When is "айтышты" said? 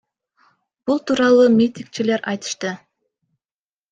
2.33-2.73